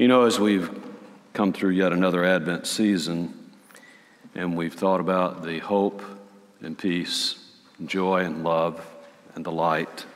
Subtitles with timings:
[0.00, 0.70] You know, as we've
[1.34, 3.34] come through yet another Advent season,
[4.34, 6.02] and we've thought about the hope
[6.62, 7.34] and peace,
[7.78, 8.82] and joy and love
[9.34, 10.06] and the light.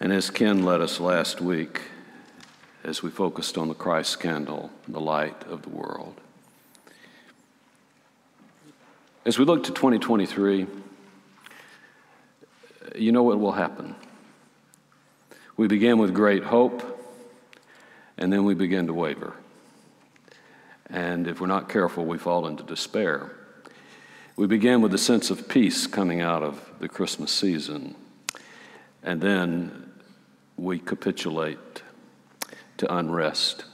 [0.00, 1.82] And as Ken led us last week,
[2.84, 6.18] as we focused on the Christ candle, the light of the world.
[9.26, 10.66] As we look to 2023,
[12.94, 13.94] you know what will happen.
[15.58, 16.95] We began with great hope,
[18.18, 19.34] and then we begin to waver.
[20.88, 23.32] And if we're not careful, we fall into despair.
[24.36, 27.94] We begin with a sense of peace coming out of the Christmas season,
[29.02, 29.92] and then
[30.56, 31.82] we capitulate
[32.76, 33.64] to unrest.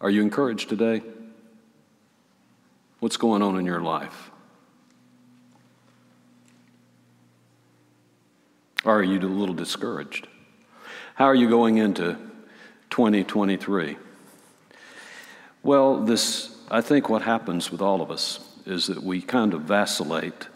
[0.00, 1.02] Are you encouraged today?
[2.98, 4.31] What's going on in your life?
[8.84, 10.26] Or are you a little discouraged?
[11.14, 12.16] How are you going into
[12.90, 13.96] 2023?
[15.62, 19.62] Well, this, I think what happens with all of us is that we kind of
[19.62, 20.48] vacillate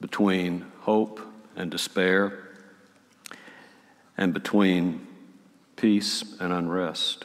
[0.00, 1.20] between hope
[1.56, 2.50] and despair
[4.18, 5.06] and between
[5.76, 7.24] peace and unrest.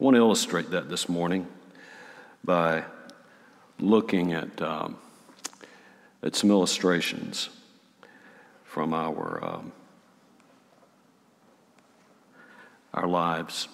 [0.00, 1.46] I want to illustrate that this morning
[2.42, 2.82] by
[3.78, 4.96] looking at, um,
[6.20, 7.48] at some illustrations
[8.72, 9.70] from our, um,
[12.94, 13.68] our lives.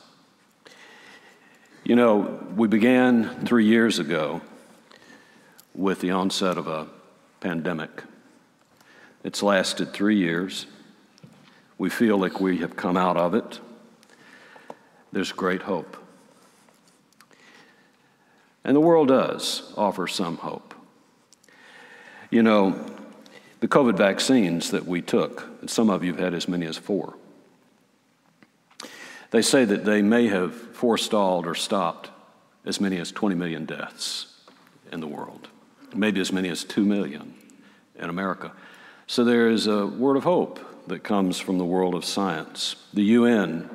[1.85, 4.41] You know, we began three years ago
[5.73, 6.89] with the onset of a
[7.39, 8.03] pandemic.
[9.23, 10.67] It's lasted three years.
[11.79, 13.61] We feel like we have come out of it.
[15.13, 15.97] There's great hope.
[18.65, 20.75] And the world does offer some hope.
[22.33, 22.98] You know,
[23.61, 27.15] the COVID vaccines that we took, some of you have had as many as four,
[29.31, 32.11] they say that they may have forestalled or stopped
[32.65, 34.35] as many as 20 million deaths
[34.93, 35.49] in the world,
[35.95, 37.35] maybe as many as 2 million
[37.99, 38.53] in America.
[39.07, 42.77] So there is a word of hope that comes from the world of science.
[42.95, 43.69] The UN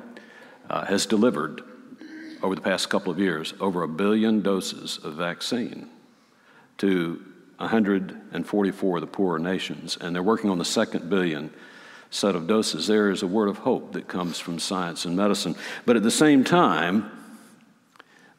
[0.68, 1.62] uh, has delivered
[2.42, 5.88] over the past couple of years over a billion doses of vaccine
[6.78, 7.24] to
[7.64, 11.50] 144 of the poorer nations, and they're working on the second billion
[12.10, 12.86] set of doses.
[12.86, 15.56] There is a word of hope that comes from science and medicine.
[15.84, 17.10] But at the same time,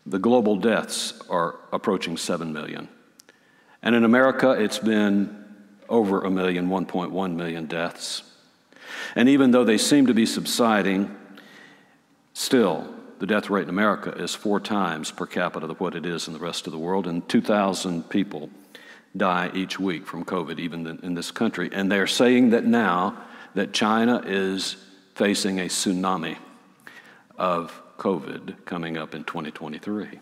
[0.05, 2.87] the global deaths are approaching 7 million.
[3.81, 5.43] And in America, it's been
[5.89, 8.23] over a million, 1.1 million deaths.
[9.15, 11.15] And even though they seem to be subsiding,
[12.33, 12.87] still,
[13.19, 16.33] the death rate in America is four times per capita of what it is in
[16.33, 18.49] the rest of the world, and 2,000 people
[19.15, 21.69] die each week from COVID, even in this country.
[21.71, 23.17] And they're saying that now
[23.53, 24.75] that China is
[25.15, 26.37] facing a tsunami
[27.37, 30.19] of COVID coming up in 2023.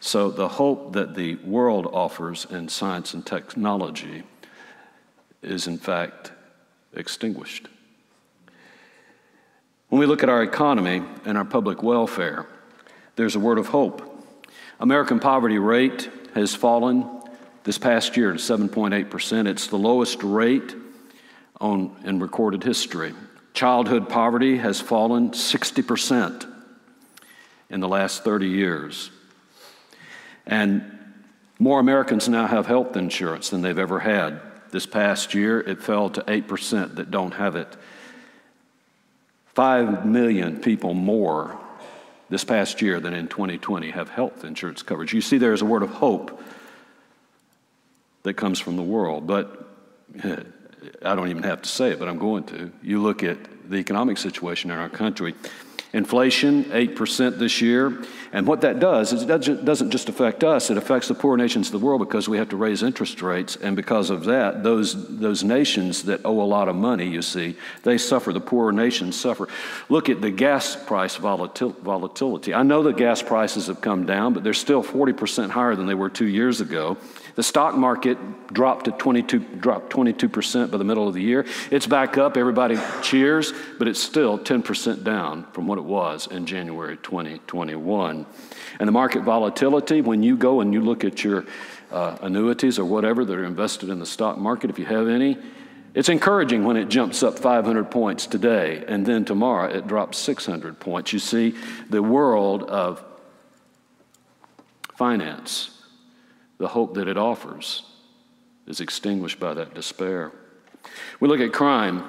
[0.00, 4.24] So the hope that the world offers in science and technology
[5.42, 6.32] is in fact
[6.92, 7.68] extinguished.
[9.88, 12.46] When we look at our economy and our public welfare,
[13.16, 14.26] there's a word of hope.
[14.80, 17.21] American poverty rate has fallen
[17.64, 19.46] this past year to 7.8%.
[19.46, 20.74] It's the lowest rate
[21.60, 23.14] on, in recorded history.
[23.54, 26.46] Childhood poverty has fallen 60%
[27.70, 29.10] in the last 30 years.
[30.46, 30.98] And
[31.58, 34.40] more Americans now have health insurance than they've ever had.
[34.70, 37.68] This past year, it fell to 8% that don't have it.
[39.54, 41.58] Five million people more
[42.30, 45.12] this past year than in 2020 have health insurance coverage.
[45.12, 46.42] You see, there's a word of hope
[48.22, 49.68] that comes from the world, but
[51.02, 52.72] I don't even have to say it, but I'm going to.
[52.82, 53.38] You look at
[53.70, 55.34] the economic situation in our country.
[55.94, 58.02] Inflation, 8% this year.
[58.32, 59.26] And what that does is it
[59.64, 62.48] doesn't just affect us, it affects the poor nations of the world because we have
[62.48, 63.56] to raise interest rates.
[63.56, 67.56] And because of that, those, those nations that owe a lot of money, you see,
[67.82, 68.32] they suffer.
[68.32, 69.48] The poorer nations suffer.
[69.90, 72.54] Look at the gas price volatil- volatility.
[72.54, 75.94] I know the gas prices have come down, but they're still 40% higher than they
[75.94, 76.96] were two years ago.
[77.34, 78.18] The stock market
[78.52, 81.46] dropped to 22, dropped 22% by the middle of the year.
[81.70, 82.36] It's back up.
[82.36, 88.26] Everybody cheers, but it's still 10% down from what it was in January 2021.
[88.78, 91.46] And the market volatility, when you go and you look at your
[91.90, 95.38] uh, annuities or whatever that are invested in the stock market, if you have any,
[95.94, 100.80] it's encouraging when it jumps up 500 points today and then tomorrow it drops 600
[100.80, 101.12] points.
[101.12, 101.54] You see,
[101.90, 103.04] the world of
[104.96, 105.71] finance
[106.62, 107.82] the hope that it offers
[108.68, 110.30] is extinguished by that despair.
[111.18, 112.04] We look at crime.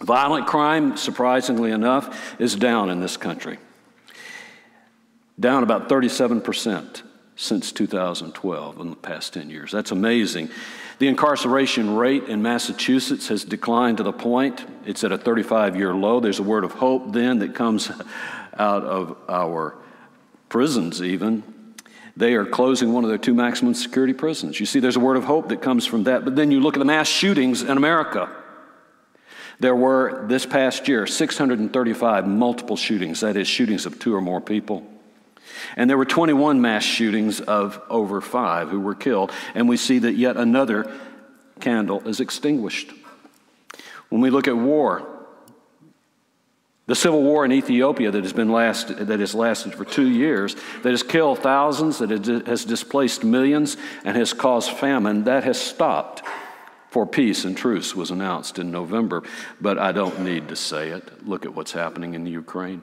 [0.00, 3.58] Violent crime, surprisingly enough, is down in this country,
[5.38, 7.02] down about 37%
[7.36, 9.72] since 2012 in the past 10 years.
[9.72, 10.48] That's amazing.
[10.98, 15.94] The incarceration rate in Massachusetts has declined to the point it's at a 35 year
[15.94, 16.20] low.
[16.20, 17.90] There's a word of hope then that comes
[18.58, 19.76] out of our
[20.48, 21.42] prisons, even.
[22.16, 24.58] They are closing one of their two maximum security prisons.
[24.58, 26.24] You see, there's a word of hope that comes from that.
[26.24, 28.30] But then you look at the mass shootings in America.
[29.60, 34.40] There were, this past year, 635 multiple shootings, that is, shootings of two or more
[34.40, 34.86] people.
[35.76, 39.30] And there were 21 mass shootings of over five who were killed.
[39.54, 40.92] And we see that yet another
[41.60, 42.92] candle is extinguished.
[44.08, 45.15] When we look at war,
[46.86, 50.54] the civil war in Ethiopia that has, been last, that has lasted for two years,
[50.82, 52.10] that has killed thousands, that
[52.46, 56.22] has displaced millions, and has caused famine, that has stopped.
[56.90, 59.22] For peace and truce was announced in November,
[59.60, 61.28] but I don't need to say it.
[61.28, 62.82] Look at what's happening in Ukraine.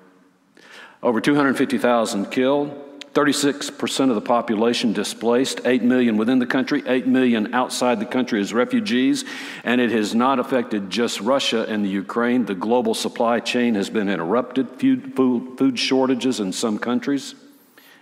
[1.01, 7.53] Over 250,000 killed, 36% of the population displaced, 8 million within the country, 8 million
[7.53, 9.23] outside the country as refugees,
[9.63, 12.45] and it has not affected just Russia and the Ukraine.
[12.45, 17.35] The global supply chain has been interrupted, food, shortages in some countries,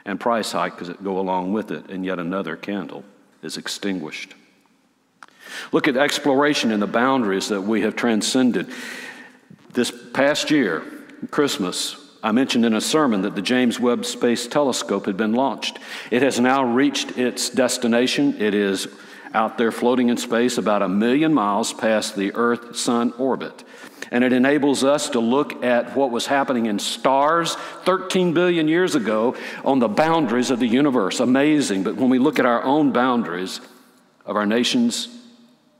[0.05, 3.03] and price hikes that go along with it, and yet another candle
[3.43, 4.33] is extinguished.
[5.73, 8.71] Look at exploration and the boundaries that we have transcended.
[9.73, 10.83] This past year,
[11.29, 15.79] Christmas, I mentioned in a sermon that the James Webb Space Telescope had been launched.
[16.11, 18.39] It has now reached its destination.
[18.39, 18.87] It is
[19.33, 23.63] out there floating in space about a million miles past the Earth Sun orbit.
[24.11, 28.93] And it enables us to look at what was happening in stars 13 billion years
[28.93, 31.21] ago on the boundaries of the universe.
[31.21, 31.83] Amazing.
[31.83, 33.61] But when we look at our own boundaries
[34.25, 35.07] of our nations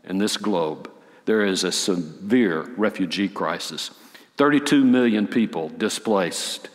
[0.06, 0.90] and this globe,
[1.26, 3.92] there is a severe refugee crisis.
[4.42, 6.68] 32 million people displaced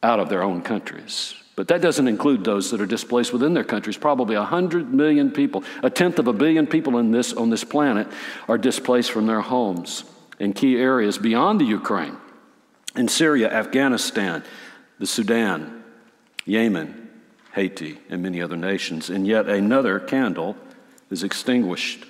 [0.00, 1.34] out of their own countries.
[1.56, 3.96] But that doesn't include those that are displaced within their countries.
[3.96, 8.06] Probably 100 million people, a tenth of a billion people in this, on this planet,
[8.46, 10.04] are displaced from their homes
[10.38, 12.16] in key areas beyond the Ukraine,
[12.94, 14.44] in Syria, Afghanistan,
[15.00, 15.82] the Sudan,
[16.44, 17.10] Yemen,
[17.54, 19.10] Haiti, and many other nations.
[19.10, 20.56] And yet another candle
[21.10, 22.06] is extinguished.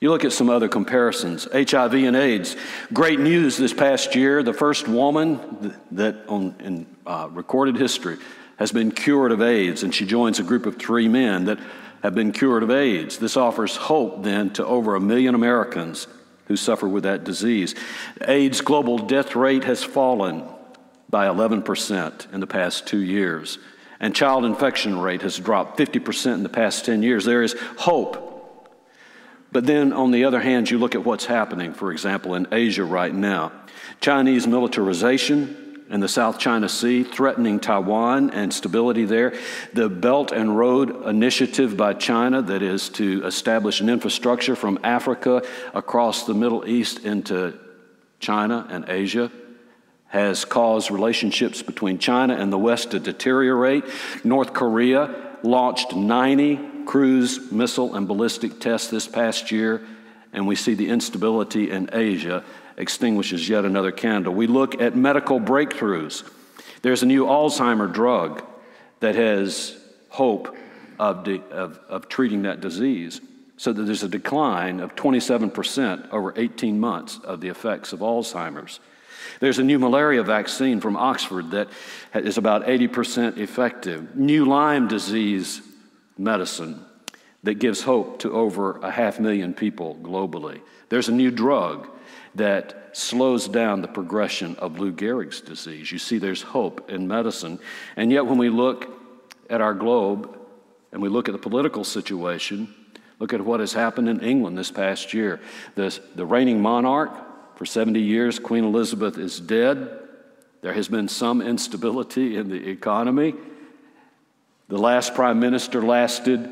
[0.00, 2.56] You look at some other comparisons HIV and AIDS.
[2.90, 4.42] Great news this past year.
[4.42, 8.16] The first woman that on, in uh, recorded history
[8.58, 11.58] has been cured of AIDS, and she joins a group of three men that
[12.02, 13.18] have been cured of AIDS.
[13.18, 16.06] This offers hope then to over a million Americans
[16.46, 17.74] who suffer with that disease.
[18.22, 20.44] AIDS global death rate has fallen
[21.10, 23.58] by 11% in the past two years,
[24.00, 27.26] and child infection rate has dropped 50% in the past 10 years.
[27.26, 28.29] There is hope
[29.52, 32.84] but then, on the other hand, you look at what's happening, for example, in Asia
[32.84, 33.52] right now.
[34.00, 39.34] Chinese militarization in the South China Sea, threatening Taiwan and stability there.
[39.72, 45.42] The Belt and Road Initiative by China, that is to establish an infrastructure from Africa
[45.74, 47.58] across the Middle East into
[48.20, 49.32] China and Asia,
[50.06, 53.84] has caused relationships between China and the West to deteriorate.
[54.22, 59.86] North Korea launched 90 cruise missile and ballistic tests this past year,
[60.32, 62.44] and we see the instability in Asia
[62.76, 64.34] extinguishes yet another candle.
[64.34, 66.28] We look at medical breakthroughs.
[66.82, 68.42] There's a new Alzheimer drug
[69.00, 69.76] that has
[70.08, 70.56] hope
[70.98, 73.20] of, de- of, of treating that disease.
[73.56, 78.80] So that there's a decline of 27% over 18 months of the effects of Alzheimer's.
[79.38, 81.68] There's a new malaria vaccine from Oxford that
[82.14, 84.16] is about 80% effective.
[84.16, 85.60] New Lyme disease
[86.20, 86.84] medicine
[87.42, 90.60] that gives hope to over a half million people globally.
[90.90, 91.88] There's a new drug
[92.34, 95.90] that slows down the progression of Lou Gehrig's disease.
[95.90, 97.58] You see, there's hope in medicine.
[97.96, 98.88] And yet, when we look
[99.48, 100.36] at our globe
[100.92, 102.72] and we look at the political situation,
[103.18, 105.40] look at what has happened in England this past year.
[105.74, 109.98] The, the reigning monarch for 70 years, Queen Elizabeth, is dead.
[110.62, 113.34] There has been some instability in the economy.
[114.70, 116.48] The last prime minister lasted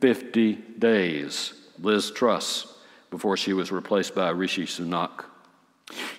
[0.00, 2.66] 50 days, Liz Truss,
[3.10, 5.24] before she was replaced by Rishi Sunak.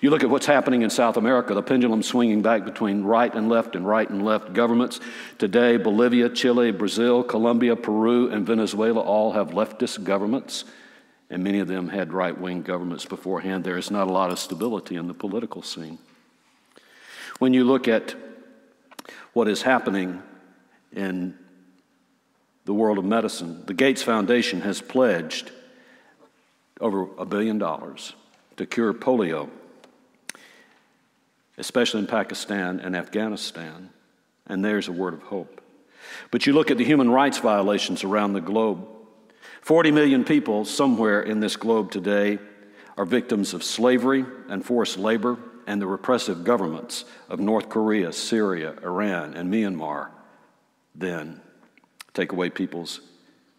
[0.00, 3.48] You look at what's happening in South America, the pendulum swinging back between right and
[3.48, 4.98] left and right and left governments.
[5.38, 10.64] Today, Bolivia, Chile, Brazil, Colombia, Peru, and Venezuela all have leftist governments,
[11.30, 13.62] and many of them had right wing governments beforehand.
[13.62, 15.98] There is not a lot of stability in the political scene.
[17.38, 18.16] When you look at
[19.32, 20.24] what is happening
[20.92, 21.36] in
[22.64, 23.64] the world of medicine.
[23.66, 25.50] The Gates Foundation has pledged
[26.80, 28.14] over a billion dollars
[28.56, 29.48] to cure polio,
[31.58, 33.90] especially in Pakistan and Afghanistan.
[34.46, 35.60] And there's a word of hope.
[36.30, 38.86] But you look at the human rights violations around the globe
[39.66, 42.38] 40 million people somewhere in this globe today
[42.96, 48.76] are victims of slavery and forced labor and the repressive governments of North Korea, Syria,
[48.84, 50.10] Iran, and Myanmar.
[50.96, 51.40] Then
[52.14, 53.00] take away people's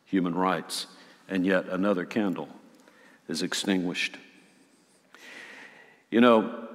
[0.06, 0.88] human rights,
[1.30, 2.50] and yet another candle
[3.28, 4.18] is extinguished.
[6.10, 6.68] You know,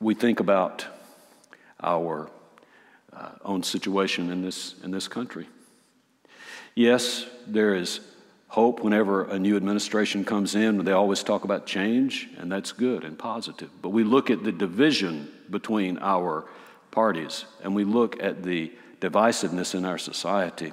[0.00, 0.86] we think about
[1.80, 2.30] our
[3.12, 5.46] uh, own situation in this, in this country.
[6.74, 8.00] Yes, there is
[8.48, 10.84] hope whenever a new administration comes in.
[10.84, 13.70] They always talk about change, and that's good and positive.
[13.82, 16.46] But we look at the division between our
[16.90, 20.72] parties, and we look at the divisiveness in our society.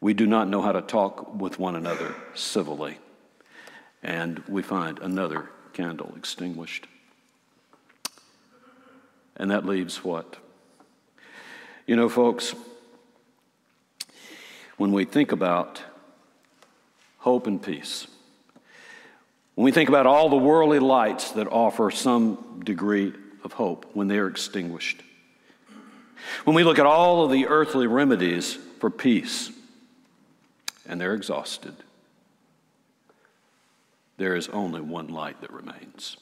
[0.00, 2.98] We do not know how to talk with one another civilly,
[4.02, 6.86] and we find another candle extinguished.
[9.36, 10.36] And that leaves what?
[11.86, 12.54] You know, folks,
[14.76, 15.82] when we think about
[17.18, 18.06] hope and peace,
[19.54, 23.12] when we think about all the worldly lights that offer some degree
[23.44, 25.02] of hope when they are extinguished,
[26.44, 29.50] when we look at all of the earthly remedies for peace
[30.86, 31.74] and they're exhausted,
[34.16, 36.16] there is only one light that remains.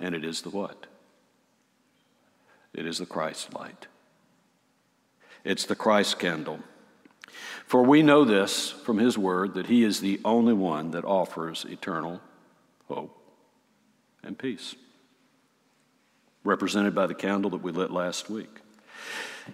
[0.00, 0.86] And it is the what?
[2.72, 3.86] It is the Christ light.
[5.44, 6.60] It's the Christ candle.
[7.66, 11.64] For we know this from his word that he is the only one that offers
[11.64, 12.20] eternal
[12.88, 13.16] hope
[14.22, 14.74] and peace,
[16.44, 18.60] represented by the candle that we lit last week.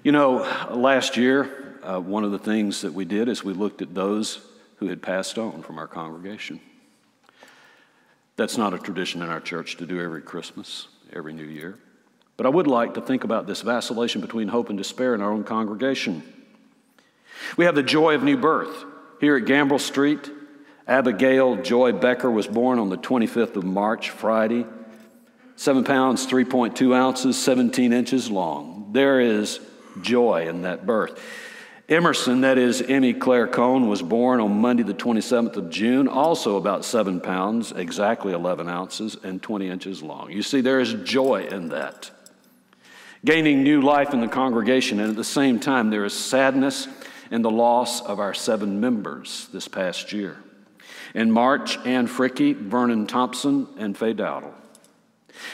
[0.03, 0.39] You know,
[0.71, 4.41] last year, uh, one of the things that we did is we looked at those
[4.77, 6.61] who had passed on from our congregation.
[8.37, 11.79] That's not a tradition in our church to do every Christmas, every New Year.
[12.37, 15.31] But I would like to think about this vacillation between hope and despair in our
[15.31, 16.23] own congregation.
[17.57, 18.85] We have the joy of new birth.
[19.21, 20.31] Here at Gambrell Street,
[20.89, 24.65] Abigail Joy Becker was born on the 25th of March, Friday.
[25.61, 28.89] Seven pounds, 3.2 ounces, 17 inches long.
[28.93, 29.61] There is
[30.01, 31.23] joy in that birth.
[31.87, 36.57] Emerson, that is Emmy Claire Cohn, was born on Monday, the 27th of June, also
[36.57, 40.31] about seven pounds, exactly 11 ounces, and 20 inches long.
[40.31, 42.11] You see, there is joy in that
[43.23, 44.99] gaining new life in the congregation.
[44.99, 46.89] And at the same time, there is sadness
[47.31, 50.39] in the loss of our seven members this past year.
[51.15, 54.55] In March, Ann Fricky, Vernon Thompson, and Faye Dowdle.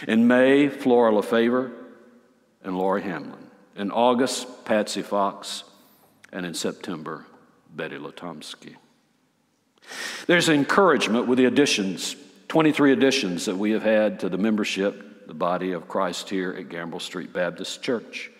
[0.06, 1.72] In May, Flora LaFavor
[2.62, 3.50] and Lori Hamlin.
[3.76, 5.64] In August, Patsy Fox.
[6.32, 7.24] And in September,
[7.74, 8.76] Betty Latomsky.
[10.26, 12.16] There's encouragement with the additions,
[12.48, 16.68] 23 additions that we have had to the membership the body of Christ here at
[16.68, 18.30] Gambrell Street Baptist Church.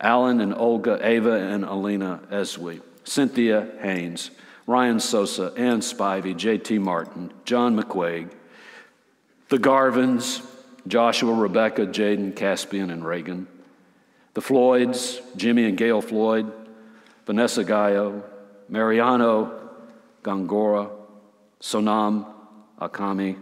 [0.00, 4.30] Alan and Olga, Ava and Alina Eswe, Cynthia Haynes,
[4.66, 6.78] Ryan Sosa, Ann Spivey, J.T.
[6.78, 8.30] Martin, John McQuaig,
[9.48, 10.44] the Garvins,
[10.86, 13.46] Joshua, Rebecca, Jaden, Caspian, and Reagan,
[14.34, 16.52] the Floyds, Jimmy and Gail Floyd,
[17.26, 18.22] Vanessa Gallo,
[18.68, 19.70] Mariano
[20.22, 20.90] Gongora,
[21.60, 22.26] Sonam
[22.80, 23.38] Akami,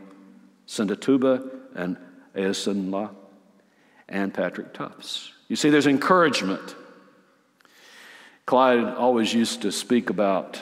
[0.67, 1.97] Sindatuba, and
[2.37, 3.11] Eosinla,
[4.09, 5.33] and Patrick Tufts.
[5.49, 6.77] You see, there's encouragement.
[8.47, 10.61] Clyde always used to speak about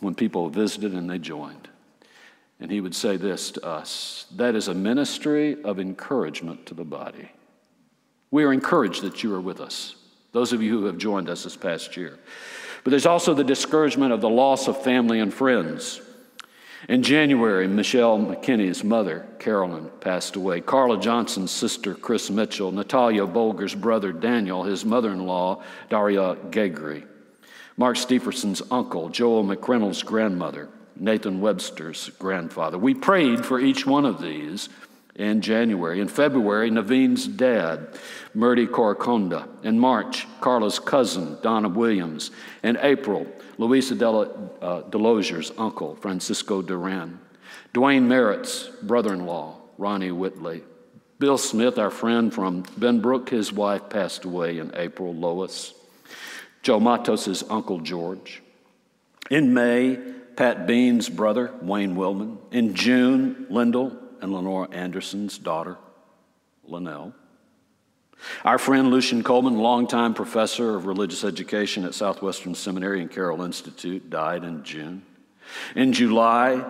[0.00, 1.68] when people visited and they joined.
[2.60, 6.84] And he would say this to us that is a ministry of encouragement to the
[6.84, 7.30] body.
[8.30, 9.94] We are encouraged that you are with us,
[10.32, 12.18] those of you who have joined us this past year.
[12.82, 16.00] But there's also the discouragement of the loss of family and friends.
[16.88, 20.60] In January, Michelle McKinney's mother, Carolyn, passed away.
[20.60, 22.70] Carla Johnson's sister, Chris Mitchell.
[22.70, 24.62] Natalia Bolger's brother, Daniel.
[24.62, 27.04] His mother in law, Daria Gegri.
[27.76, 30.68] Mark Stepherson's uncle, Joel McReynolds' grandmother.
[30.98, 32.78] Nathan Webster's grandfather.
[32.78, 34.68] We prayed for each one of these
[35.16, 36.00] in January.
[36.00, 37.88] In February, Naveen's dad,
[38.34, 39.48] Murdy Coraconda.
[39.62, 42.30] In March, Carla's cousin, Donna Williams.
[42.62, 43.26] In April,
[43.58, 47.18] Luisa uh, Delogier's uncle, Francisco Duran.
[47.72, 50.62] Dwayne Merritt's brother in law, Ronnie Whitley.
[51.18, 55.72] Bill Smith, our friend from Benbrook, his wife passed away in April, Lois.
[56.62, 58.42] Joe Matos' uncle, George.
[59.30, 59.98] In May,
[60.36, 62.38] Pat Bean's brother, Wayne Willman.
[62.52, 65.78] In June, Lyndall and Lenore Anderson's daughter,
[66.64, 67.14] Linnell.
[68.44, 74.08] Our friend Lucian Coleman, longtime professor of religious education at Southwestern Seminary and Carroll Institute,
[74.08, 75.02] died in June.
[75.74, 76.64] In July,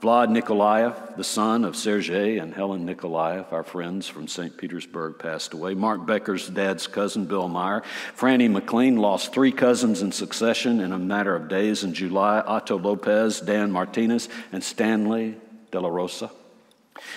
[0.00, 4.56] Vlad Nikolaev, the son of Sergei and Helen Nikolaev, our friends from St.
[4.56, 5.74] Petersburg, passed away.
[5.74, 7.82] Mark Becker's dad's cousin, Bill Meyer.
[8.16, 12.78] Franny McLean lost three cousins in succession in a matter of days in July Otto
[12.78, 15.34] Lopez, Dan Martinez, and Stanley
[15.72, 16.30] De La Rosa.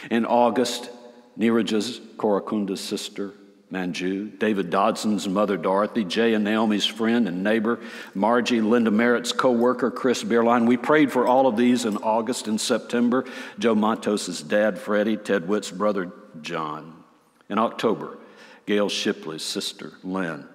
[0.09, 0.89] In August,
[1.37, 3.33] Neeraj's Korakunda's sister,
[3.71, 7.79] Manju, David Dodson's mother, Dorothy, Jay and Naomi's friend and neighbor,
[8.13, 10.67] Margie, Linda Merritt's co worker, Chris Beerline.
[10.67, 13.25] We prayed for all of these in August and September.
[13.57, 16.11] Joe Matos' dad, Freddie, Ted Witt's brother,
[16.41, 17.03] John.
[17.49, 18.17] In October,
[18.65, 20.47] Gail Shipley's sister, Lynn.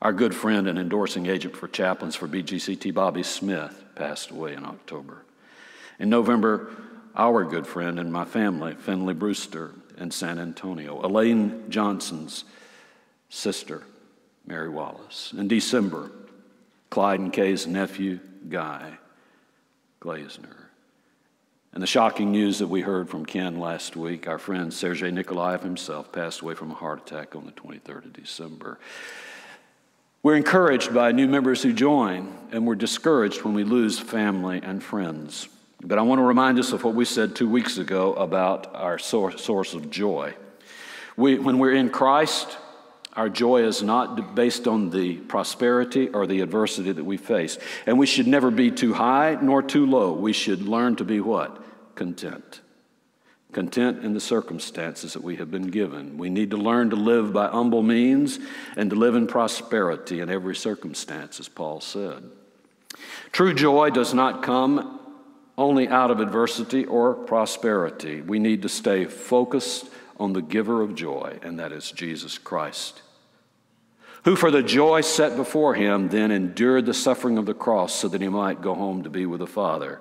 [0.00, 4.64] Our good friend and endorsing agent for chaplains for BGCT, Bobby Smith, passed away in
[4.64, 5.24] October.
[5.98, 6.70] In November,
[7.14, 11.04] our good friend and my family, Finley Brewster, in San Antonio.
[11.04, 12.44] Elaine Johnson's
[13.28, 13.84] sister,
[14.46, 15.32] Mary Wallace.
[15.36, 16.10] In December,
[16.90, 18.98] Clyde and Kay's nephew, Guy
[20.00, 20.56] Glazner.
[21.72, 25.62] And the shocking news that we heard from Ken last week, our friend Sergei Nikolaev
[25.62, 28.78] himself passed away from a heart attack on the 23rd of December.
[30.22, 34.82] We're encouraged by new members who join, and we're discouraged when we lose family and
[34.82, 35.48] friends.
[35.82, 38.98] But I want to remind us of what we said two weeks ago about our
[38.98, 40.34] source of joy.
[41.16, 42.56] We, when we're in Christ,
[43.14, 47.58] our joy is not based on the prosperity or the adversity that we face.
[47.84, 50.12] And we should never be too high nor too low.
[50.12, 51.62] We should learn to be what?
[51.96, 52.60] Content.
[53.50, 56.16] Content in the circumstances that we have been given.
[56.16, 58.38] We need to learn to live by humble means
[58.76, 62.22] and to live in prosperity in every circumstance, as Paul said.
[63.32, 65.00] True joy does not come
[65.56, 68.20] only out of adversity or prosperity.
[68.20, 73.02] We need to stay focused on the giver of joy, and that is Jesus Christ,
[74.24, 78.08] who for the joy set before him then endured the suffering of the cross so
[78.08, 80.00] that he might go home to be with the Father.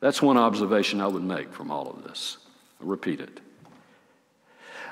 [0.00, 2.36] That's one observation I would make from all of this.
[2.80, 3.40] I'll repeat it.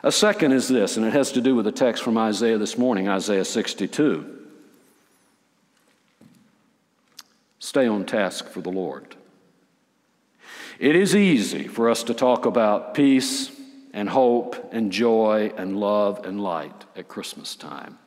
[0.02, 2.76] A second is this, and it has to do with the text from Isaiah this
[2.76, 4.41] morning, Isaiah 62.
[7.62, 9.14] Stay on task for the Lord.
[10.80, 13.52] It is easy for us to talk about peace
[13.92, 18.00] and hope and joy and love and light at Christmas time.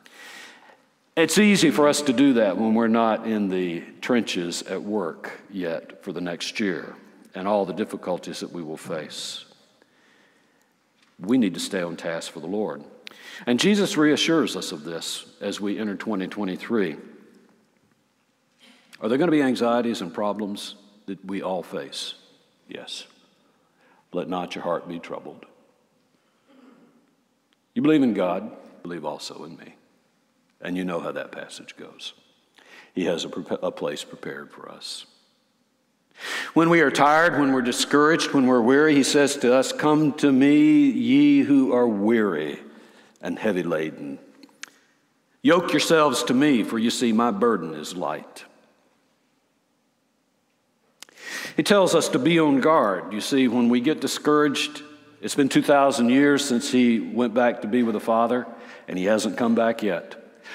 [1.16, 5.40] It's easy for us to do that when we're not in the trenches at work
[5.50, 6.94] yet for the next year
[7.34, 9.46] and all the difficulties that we will face.
[11.18, 12.84] We need to stay on task for the Lord.
[13.46, 16.96] And Jesus reassures us of this as we enter 2023.
[19.00, 20.74] Are there going to be anxieties and problems
[21.06, 22.14] that we all face?
[22.68, 23.06] Yes.
[24.12, 25.44] Let not your heart be troubled.
[27.74, 28.50] You believe in God,
[28.82, 29.74] believe also in me.
[30.60, 32.14] And you know how that passage goes.
[32.94, 33.28] He has a,
[33.62, 35.04] a place prepared for us.
[36.54, 40.14] When we are tired, when we're discouraged, when we're weary, he says to us, Come
[40.14, 42.58] to me, ye who are weary
[43.20, 44.18] and heavy laden.
[45.42, 48.44] Yoke yourselves to me, for you see, my burden is light.
[51.56, 53.12] He tells us to be on guard.
[53.12, 54.82] You see, when we get discouraged,
[55.22, 58.46] it's been 2,000 years since he went back to be with the Father,
[58.86, 60.14] and he hasn't come back yet.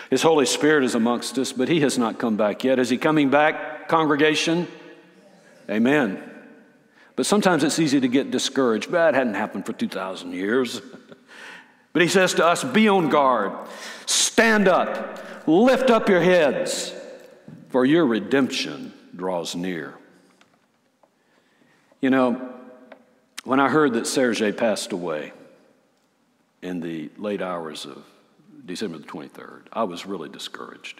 [0.09, 2.77] His Holy Spirit is amongst us, but he has not come back yet.
[2.77, 4.67] Is he coming back, congregation?
[5.69, 6.21] Amen.
[7.15, 8.91] But sometimes it's easy to get discouraged.
[8.91, 10.81] That hadn't happened for 2,000 years.
[11.93, 13.51] But he says to us, Be on guard,
[14.05, 16.93] stand up, lift up your heads,
[17.67, 19.95] for your redemption draws near.
[22.01, 22.49] You know,
[23.43, 25.33] when I heard that Sergei passed away
[26.63, 28.03] in the late hours of
[28.65, 30.99] December the 23rd, I was really discouraged.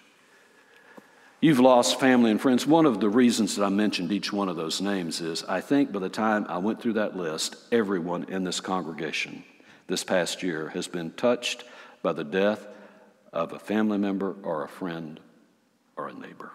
[1.40, 2.68] You've lost family and friends.
[2.68, 5.90] One of the reasons that I mentioned each one of those names is I think
[5.90, 9.42] by the time I went through that list, everyone in this congregation
[9.88, 11.64] this past year has been touched
[12.00, 12.64] by the death
[13.32, 15.18] of a family member or a friend
[15.96, 16.52] or a neighbor.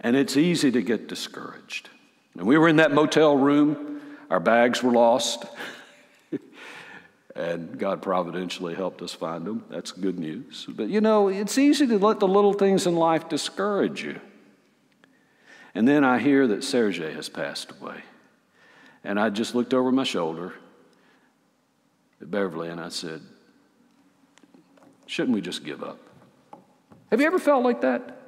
[0.00, 1.90] And it's easy to get discouraged.
[2.36, 5.44] And we were in that motel room, our bags were lost,
[7.36, 9.64] and God providentially helped us find them.
[9.68, 10.66] That's good news.
[10.68, 14.20] But you know, it's easy to let the little things in life discourage you.
[15.74, 18.02] And then I hear that Sergei has passed away.
[19.04, 20.54] And I just looked over my shoulder
[22.20, 23.20] at Beverly and I said,
[25.06, 25.98] Shouldn't we just give up?
[27.10, 28.18] Have you ever felt like that?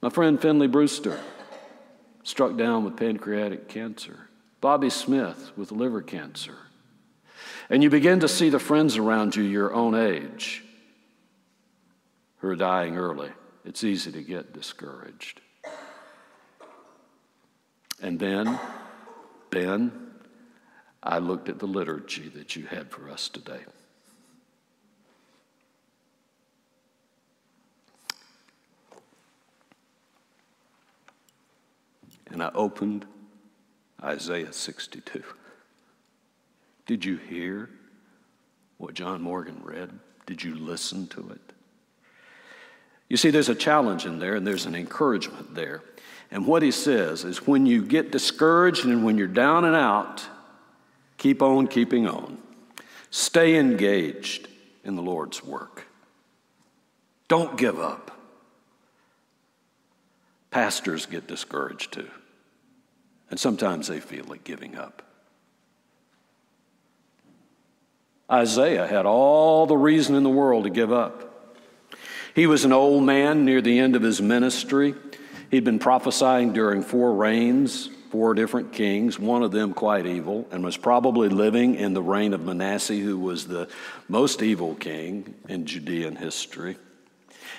[0.00, 1.18] My friend Finley Brewster
[2.22, 4.28] struck down with pancreatic cancer,
[4.60, 6.56] Bobby Smith with liver cancer.
[7.68, 10.64] And you begin to see the friends around you your own age
[12.38, 13.30] who are dying early.
[13.64, 15.40] It's easy to get discouraged.
[18.00, 18.58] And then,
[19.50, 19.92] Ben,
[21.02, 23.60] I looked at the liturgy that you had for us today.
[32.32, 33.04] And I opened
[34.02, 35.22] Isaiah 62.
[36.86, 37.70] Did you hear
[38.78, 39.90] what John Morgan read?
[40.26, 41.52] Did you listen to it?
[43.08, 45.82] You see, there's a challenge in there and there's an encouragement there.
[46.30, 50.26] And what he says is when you get discouraged and when you're down and out,
[51.18, 52.38] keep on keeping on.
[53.10, 54.48] Stay engaged
[54.82, 55.86] in the Lord's work.
[57.28, 58.18] Don't give up.
[60.50, 62.08] Pastors get discouraged too,
[63.32, 65.02] and sometimes they feel like giving up.
[68.30, 71.48] Isaiah had all the reason in the world to give up.
[72.34, 74.94] He was an old man near the end of his ministry.
[75.50, 80.62] He'd been prophesying during four reigns, four different kings, one of them quite evil, and
[80.62, 83.66] was probably living in the reign of Manasseh, who was the
[84.10, 86.76] most evil king in Judean history.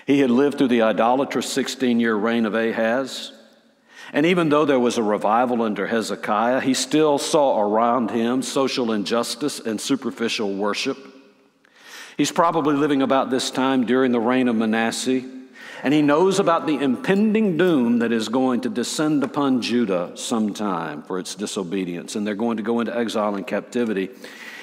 [0.05, 3.31] He had lived through the idolatrous 16 year reign of Ahaz.
[4.13, 8.91] And even though there was a revival under Hezekiah, he still saw around him social
[8.91, 10.97] injustice and superficial worship.
[12.15, 15.23] He's probably living about this time during the reign of Manasseh,
[15.81, 21.01] and he knows about the impending doom that is going to descend upon Judah sometime
[21.01, 24.11] for its disobedience, and they're going to go into exile and captivity.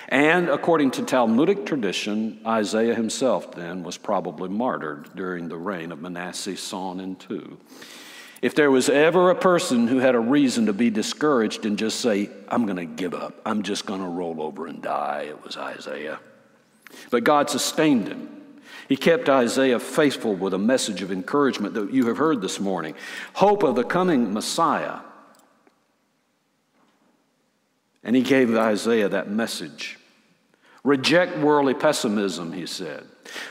[0.08, 6.00] And according to Talmudic tradition, Isaiah himself then was probably martyred during the reign of
[6.00, 7.58] Manasseh, Son, in two.
[8.42, 12.00] If there was ever a person who had a reason to be discouraged and just
[12.00, 15.44] say, I'm going to give up, I'm just going to roll over and die, it
[15.44, 16.20] was Isaiah.
[17.10, 18.28] But God sustained him.
[18.88, 22.94] He kept Isaiah faithful with a message of encouragement that you have heard this morning
[23.34, 25.00] hope of the coming Messiah.
[28.02, 29.98] And he gave Isaiah that message.
[30.82, 33.04] Reject worldly pessimism, he said.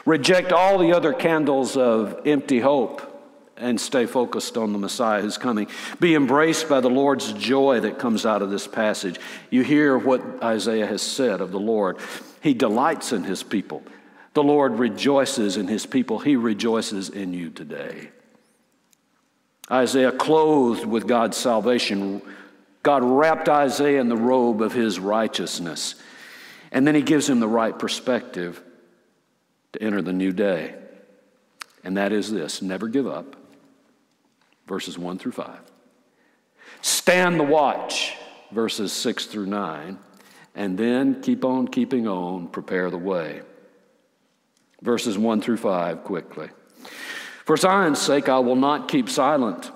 [0.05, 3.18] Reject all the other candles of empty hope
[3.59, 5.67] and stay focused on the Messiah who's coming.
[5.99, 9.19] Be embraced by the Lord's joy that comes out of this passage.
[9.49, 11.97] You hear what Isaiah has said of the Lord.
[12.41, 13.83] He delights in his people.
[14.33, 16.19] The Lord rejoices in his people.
[16.19, 18.09] He rejoices in you today.
[19.71, 22.21] Isaiah clothed with God's salvation.
[22.81, 25.95] God wrapped Isaiah in the robe of his righteousness.
[26.71, 28.61] And then he gives him the right perspective
[29.73, 30.75] to enter the new day.
[31.83, 33.35] And that is this never give up,
[34.69, 35.59] verses 1 through 5.
[36.81, 38.15] Stand the watch,
[38.51, 39.99] verses 6 through 9.
[40.55, 43.41] And then keep on keeping on, prepare the way.
[44.81, 46.49] Verses 1 through 5, quickly.
[47.45, 49.71] For Zion's sake, I will not keep silent.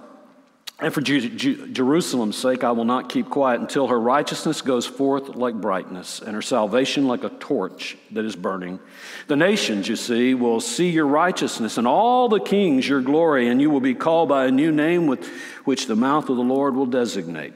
[0.79, 5.55] And for Jerusalem's sake, I will not keep quiet until her righteousness goes forth like
[5.55, 8.79] brightness and her salvation like a torch that is burning.
[9.27, 13.61] The nations, you see, will see your righteousness, and all the kings your glory, and
[13.61, 15.25] you will be called by a new name with
[15.63, 17.53] which the mouth of the Lord will designate.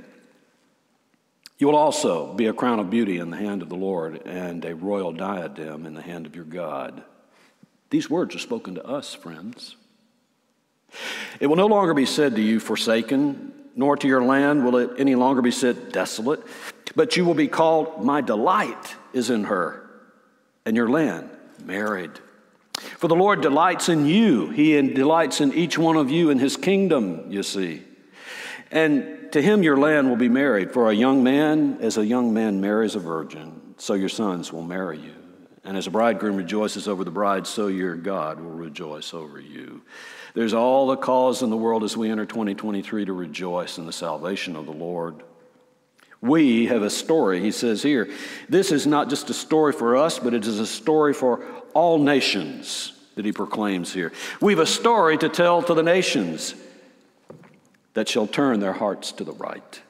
[1.58, 4.64] You will also be a crown of beauty in the hand of the Lord and
[4.64, 7.04] a royal diadem in the hand of your God.
[7.90, 9.76] These words are spoken to us, friends.
[11.40, 14.92] It will no longer be said to you, forsaken, nor to your land will it
[14.98, 16.42] any longer be said, desolate,
[16.96, 19.90] but you will be called, My delight is in her,
[20.66, 21.30] and your land,
[21.64, 22.12] married.
[22.98, 26.58] For the Lord delights in you, He delights in each one of you in His
[26.58, 27.84] kingdom, you see.
[28.72, 30.72] And to him your land will be married.
[30.72, 34.64] For a young man, as a young man marries a virgin, so your sons will
[34.64, 35.14] marry you.
[35.64, 39.82] And as a bridegroom rejoices over the bride, so your God will rejoice over you.
[40.38, 43.92] There's all the cause in the world as we enter 2023 to rejoice in the
[43.92, 45.24] salvation of the Lord.
[46.22, 48.08] We have a story, he says here.
[48.48, 51.98] This is not just a story for us, but it is a story for all
[51.98, 54.12] nations that he proclaims here.
[54.40, 56.54] We've a story to tell to the nations
[57.96, 59.82] that shall turn their hearts to the right.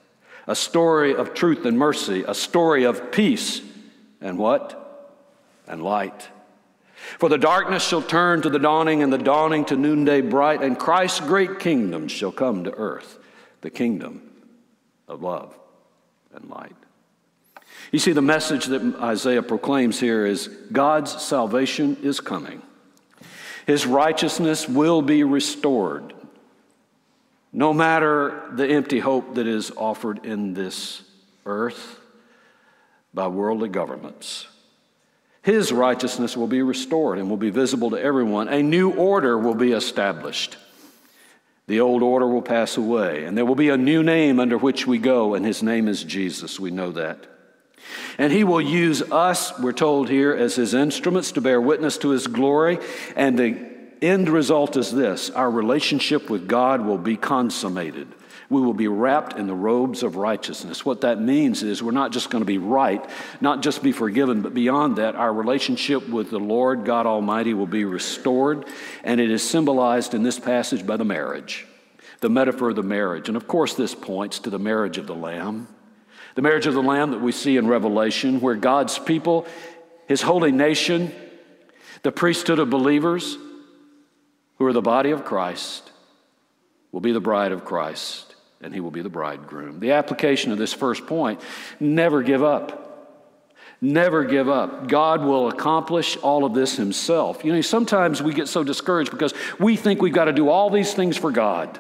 [0.48, 3.62] A story of truth and mercy, a story of peace
[4.22, 5.20] and what?
[5.68, 6.30] And light.
[7.20, 10.78] For the darkness shall turn to the dawning, and the dawning to noonday bright, and
[10.78, 13.18] Christ's great kingdom shall come to earth,
[13.62, 14.30] the kingdom
[15.08, 15.58] of love
[16.34, 16.76] and light.
[17.92, 22.62] You see, the message that Isaiah proclaims here is God's salvation is coming.
[23.66, 26.14] His righteousness will be restored
[27.54, 31.02] no matter the empty hope that is offered in this
[31.46, 32.00] earth
[33.14, 34.48] by worldly governments.
[35.48, 38.50] His righteousness will be restored and will be visible to everyone.
[38.50, 40.58] A new order will be established.
[41.68, 44.86] The old order will pass away, and there will be a new name under which
[44.86, 46.60] we go, and his name is Jesus.
[46.60, 47.28] We know that.
[48.18, 52.10] And he will use us, we're told here, as his instruments to bear witness to
[52.10, 52.80] his glory.
[53.16, 53.70] And the
[54.02, 58.10] end result is this our relationship with God will be consummated.
[58.50, 60.86] We will be wrapped in the robes of righteousness.
[60.86, 63.04] What that means is we're not just going to be right,
[63.42, 67.68] not just be forgiven, but beyond that, our relationship with the Lord God Almighty will
[67.68, 68.66] be restored.
[69.04, 71.68] And it is symbolized in this passage by the marriage,
[72.22, 73.28] the metaphor of the marriage.
[73.28, 75.68] And of course, this points to the marriage of the Lamb.
[76.36, 79.46] The marriage of the Lamb that we see in Revelation, where God's people,
[80.08, 81.12] His holy nation,
[82.04, 83.38] the priesthood of believers,
[84.58, 85.92] who are the body of Christ,
[86.94, 88.27] will be the bride of Christ
[88.62, 89.80] and he will be the bridegroom.
[89.80, 91.42] The application of this first point
[91.80, 92.84] never give up.
[93.80, 94.88] Never give up.
[94.88, 97.46] God will accomplish all of this himself.
[97.46, 100.72] You know, sometimes we get so discouraged because we think we've got to do all
[100.72, 101.80] these things for God.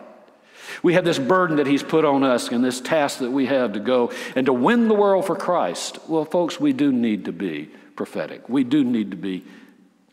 [0.84, 3.74] We have this burden that He's put on us and this task that we have
[3.74, 5.98] to go and to win the world for Christ.
[6.08, 8.48] Well, folks, we do need to be prophetic.
[8.48, 9.44] We do need to be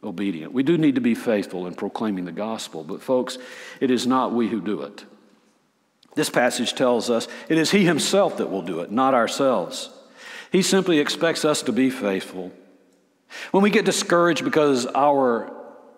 [0.02, 0.52] obedient.
[0.52, 2.84] We do need to be faithful in proclaiming the gospel.
[2.84, 3.36] But, folks,
[3.80, 5.04] it is not we who do it.
[6.14, 9.90] This passage tells us it is He Himself that will do it, not ourselves.
[10.52, 12.52] He simply expects us to be faithful.
[13.50, 15.52] When we get discouraged because our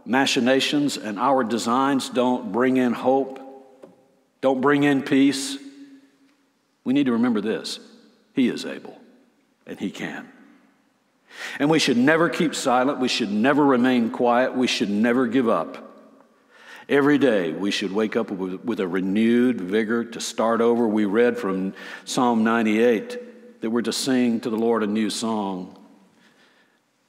[0.06, 3.40] machinations and our designs don't bring in hope,
[4.40, 5.58] don't bring in peace,
[6.84, 7.80] we need to remember this
[8.34, 8.98] He is able,
[9.66, 10.28] and He can.
[11.58, 12.98] And we should never keep silent.
[12.98, 14.54] We should never remain quiet.
[14.54, 15.95] We should never give up.
[16.88, 20.86] Every day we should wake up with a renewed vigor to start over.
[20.86, 25.76] We read from Psalm 98 that we're to sing to the Lord a new song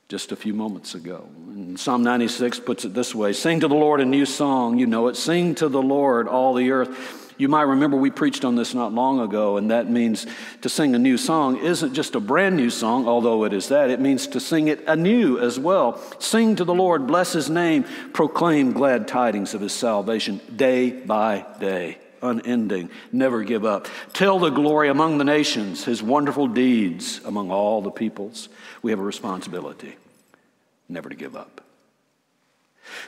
[0.09, 1.29] just a few moments ago.
[1.49, 4.79] And Psalm 96 puts it this way Sing to the Lord a new song.
[4.79, 5.15] You know it.
[5.15, 7.26] Sing to the Lord, all the earth.
[7.37, 10.25] You might remember we preached on this not long ago, and that means
[10.61, 13.89] to sing a new song isn't just a brand new song, although it is that.
[13.89, 16.01] It means to sing it anew as well.
[16.19, 21.45] Sing to the Lord, bless his name, proclaim glad tidings of his salvation day by
[21.59, 23.87] day unending, never give up.
[24.13, 28.49] Tell the glory among the nations, his wonderful deeds among all the peoples.
[28.81, 29.95] We have a responsibility
[30.89, 31.56] never to give up.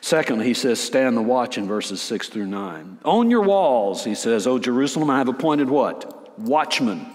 [0.02, 3.00] Secondly, he says, stand the watch in verses 6 through 9.
[3.04, 6.40] On your walls, he says, O Jerusalem, I have appointed what?
[6.40, 7.06] Watchmen.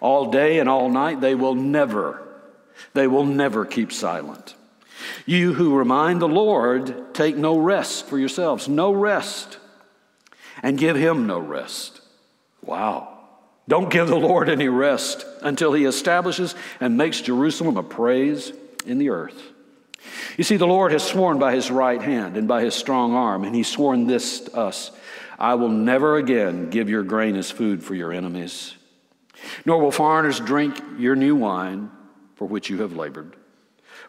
[0.00, 2.22] All day and all night, they will never,
[2.94, 4.54] they will never keep silent.
[5.24, 9.58] You who remind the Lord, take no rest for yourselves, no rest,
[10.62, 12.00] and give him no rest.
[12.62, 13.12] Wow.
[13.68, 18.52] Don't give the Lord any rest until he establishes and makes Jerusalem a praise
[18.86, 19.40] in the earth.
[20.36, 23.44] You see, the Lord has sworn by his right hand and by his strong arm,
[23.44, 24.90] and he's sworn this to us
[25.38, 28.74] I will never again give your grain as food for your enemies,
[29.64, 31.90] nor will foreigners drink your new wine
[32.36, 33.36] for which you have labored.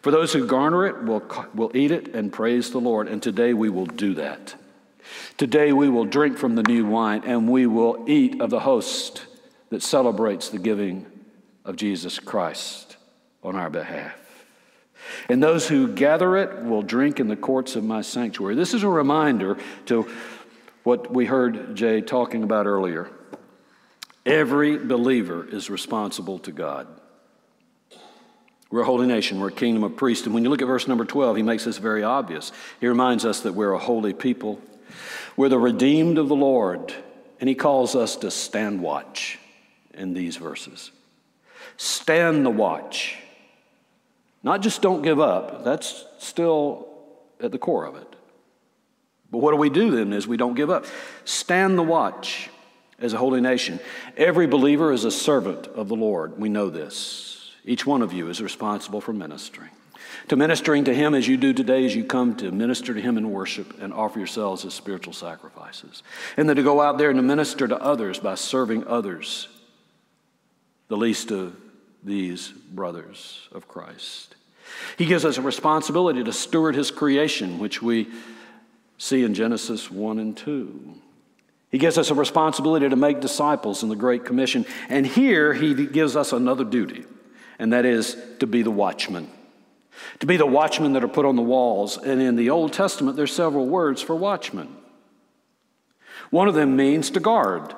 [0.02, 1.22] For those who garner it will,
[1.54, 4.54] will eat it and praise the Lord, and today we will do that.
[5.36, 9.26] Today we will drink from the new wine, and we will eat of the host
[9.70, 11.06] that celebrates the giving
[11.64, 12.96] of Jesus Christ
[13.42, 14.17] on our behalf.
[15.28, 18.54] And those who gather it will drink in the courts of my sanctuary.
[18.54, 20.08] This is a reminder to
[20.84, 23.10] what we heard Jay talking about earlier.
[24.24, 26.86] Every believer is responsible to God.
[28.70, 30.26] We're a holy nation, we're a kingdom of priests.
[30.26, 32.52] And when you look at verse number 12, he makes this very obvious.
[32.80, 34.60] He reminds us that we're a holy people,
[35.36, 36.92] we're the redeemed of the Lord,
[37.40, 39.38] and he calls us to stand watch
[39.94, 40.90] in these verses.
[41.78, 43.16] Stand the watch.
[44.48, 46.88] Not just don't give up, that's still
[47.38, 48.16] at the core of it.
[49.30, 50.86] But what do we do then is we don't give up.
[51.26, 52.48] Stand the watch
[52.98, 53.78] as a holy nation.
[54.16, 56.38] Every believer is a servant of the Lord.
[56.40, 57.52] We know this.
[57.66, 59.68] Each one of you is responsible for ministering.
[60.28, 63.18] To ministering to Him as you do today, as you come to minister to Him
[63.18, 66.02] in worship and offer yourselves as spiritual sacrifices.
[66.38, 69.46] And then to go out there and to minister to others by serving others,
[70.88, 71.54] the least of
[72.02, 74.36] these brothers of Christ.
[74.96, 78.08] He gives us a responsibility to steward His creation, which we
[78.98, 80.94] see in Genesis 1 and 2.
[81.70, 84.64] He gives us a responsibility to make disciples in the Great Commission.
[84.88, 87.04] And here he gives us another duty,
[87.58, 89.30] and that is to be the watchman.
[90.20, 91.98] To be the watchmen that are put on the walls.
[91.98, 94.74] And in the Old Testament, there's several words for watchmen.
[96.30, 97.74] One of them means to guard,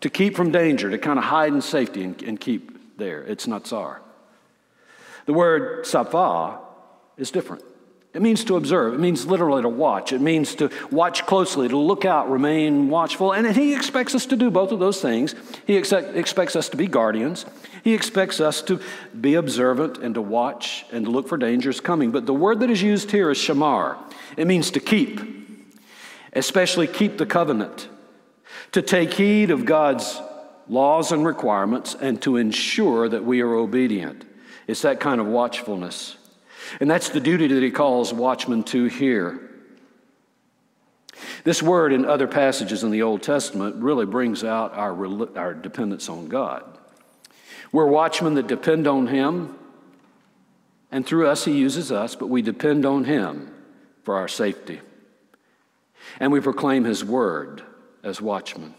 [0.00, 3.22] to keep from danger, to kind of hide in safety and, and keep there.
[3.22, 3.98] It's natsar.
[5.26, 6.58] The word safa
[7.16, 7.64] is different.
[8.14, 8.94] It means to observe.
[8.94, 10.12] It means literally to watch.
[10.12, 13.32] It means to watch closely, to look out, remain watchful.
[13.32, 15.34] And He expects us to do both of those things.
[15.66, 17.44] He ex- expects us to be guardians.
[17.82, 18.80] He expects us to
[19.20, 22.12] be observant and to watch and to look for dangers coming.
[22.12, 23.98] But the word that is used here is shamar.
[24.36, 25.20] It means to keep,
[26.32, 27.88] especially keep the covenant,
[28.72, 30.20] to take heed of God's
[30.68, 34.24] laws and requirements, and to ensure that we are obedient.
[34.66, 36.16] It's that kind of watchfulness.
[36.80, 39.50] And that's the duty that he calls watchmen to here.
[41.44, 44.96] This word in other passages in the Old Testament really brings out our,
[45.36, 46.64] our dependence on God.
[47.70, 49.56] We're watchmen that depend on Him,
[50.90, 53.52] and through us, He uses us, but we depend on Him
[54.04, 54.80] for our safety.
[56.20, 57.62] And we proclaim His word
[58.02, 58.74] as watchmen.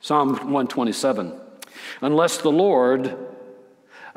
[0.00, 1.38] Psalm 127
[2.02, 3.16] Unless the Lord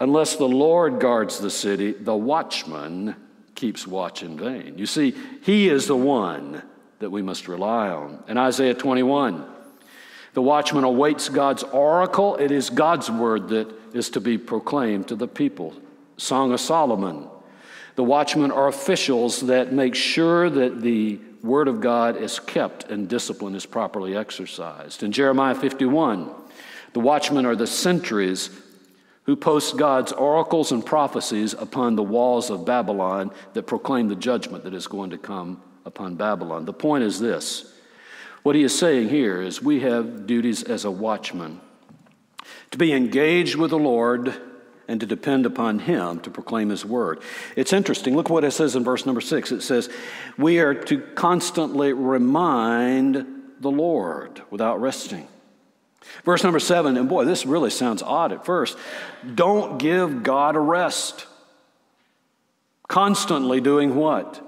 [0.04, 3.16] Unless the Lord guards the city, the watchman
[3.56, 4.78] keeps watch in vain.
[4.78, 6.62] You see, he is the one
[7.00, 8.22] that we must rely on.
[8.28, 9.46] In Isaiah 21,
[10.34, 12.36] the watchman awaits God's oracle.
[12.36, 15.74] It is God's word that is to be proclaimed to the people.
[16.18, 17.30] Song of Solomon.
[17.96, 23.08] The watchmen are officials that make sure that the word of God is kept and
[23.08, 25.02] discipline is properly exercised.
[25.02, 26.30] In Jeremiah 51,
[26.92, 28.50] the watchmen are the sentries
[29.24, 34.64] who post God's oracles and prophecies upon the walls of Babylon that proclaim the judgment
[34.66, 36.66] that is going to come upon Babylon.
[36.66, 37.74] The point is this
[38.44, 41.62] what he is saying here is we have duties as a watchman
[42.72, 44.36] to be engaged with the Lord
[44.88, 47.22] and to depend upon him to proclaim his word.
[47.56, 48.18] It's interesting.
[48.18, 49.52] Look what it says in verse number six.
[49.54, 49.90] It says,
[50.38, 53.26] We are to constantly remind
[53.62, 55.28] the Lord without resting.
[56.24, 58.78] Verse number seven, and boy, this really sounds odd at first.
[59.36, 61.26] Don't give God a rest.
[62.88, 64.42] Constantly doing what?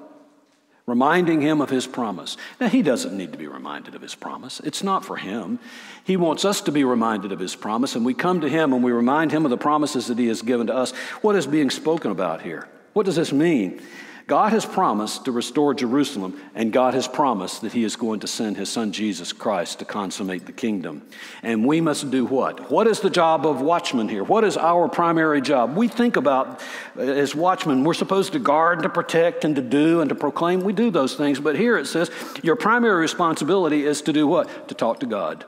[0.86, 2.38] Reminding him of his promise.
[2.60, 4.60] Now, he doesn't need to be reminded of his promise.
[4.60, 5.58] It's not for him.
[6.04, 8.84] He wants us to be reminded of his promise, and we come to him and
[8.84, 10.92] we remind him of the promises that he has given to us.
[11.22, 12.68] What is being spoken about here?
[12.94, 13.82] What does this mean?
[14.28, 18.28] God has promised to restore Jerusalem, and God has promised that He is going to
[18.28, 21.08] send His Son Jesus Christ to consummate the kingdom.
[21.44, 22.72] And we must do what?
[22.72, 24.24] What is the job of watchmen here?
[24.24, 25.78] What is our primary job?
[25.78, 26.60] We think about
[26.98, 30.62] as watchmen, we're supposed to guard and to protect and to do and to proclaim.
[30.62, 32.10] We do those things, but here it says
[32.42, 34.70] your primary responsibility is to do what?
[34.70, 35.46] To talk to God.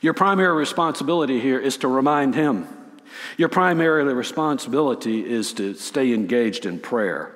[0.00, 2.66] Your primary responsibility here is to remind Him.
[3.36, 7.34] Your primary responsibility is to stay engaged in prayer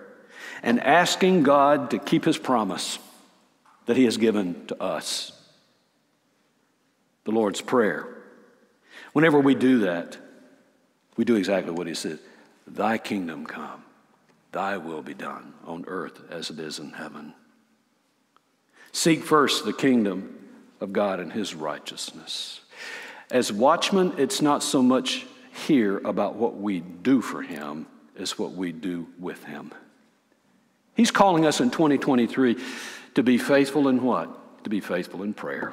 [0.63, 2.99] and asking God to keep His promise
[3.87, 5.33] that He has given to us.
[7.25, 8.07] The Lord's Prayer.
[9.13, 10.17] Whenever we do that,
[11.17, 12.19] we do exactly what He said
[12.67, 13.83] Thy kingdom come,
[14.53, 17.35] Thy will be done on earth as it is in heaven.
[18.93, 20.39] Seek first the kingdom
[20.81, 22.61] of God and His righteousness.
[23.31, 27.87] As watchmen, it's not so much here about what we do for Him
[28.17, 29.73] is what we do with Him.
[30.95, 32.57] He's calling us in 2023
[33.15, 34.65] to be faithful in what?
[34.65, 35.73] To be faithful in prayer.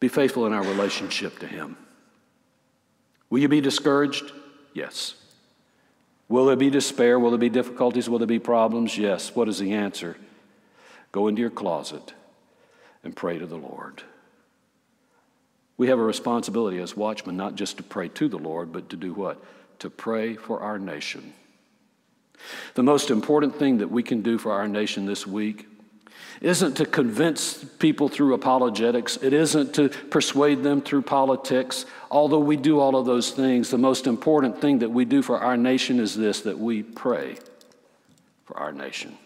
[0.00, 1.76] Be faithful in our relationship to Him.
[3.30, 4.32] Will you be discouraged?
[4.72, 5.14] Yes.
[6.28, 7.18] Will there be despair?
[7.18, 8.08] Will there be difficulties?
[8.08, 8.96] Will there be problems?
[8.96, 9.34] Yes.
[9.34, 10.16] What is the answer?
[11.10, 12.12] Go into your closet
[13.02, 14.02] and pray to the Lord.
[15.78, 18.96] We have a responsibility as watchmen not just to pray to the Lord, but to
[18.96, 19.42] do what?
[19.78, 21.32] To pray for our nation.
[22.74, 25.66] The most important thing that we can do for our nation this week
[26.40, 29.16] isn't to convince people through apologetics.
[29.22, 31.86] It isn't to persuade them through politics.
[32.10, 35.38] Although we do all of those things, the most important thing that we do for
[35.38, 37.36] our nation is this that we pray
[38.44, 39.16] for our nation.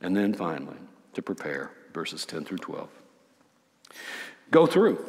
[0.00, 0.76] And then finally,
[1.14, 2.88] to prepare, verses 10 through 12.
[4.50, 5.04] Go through.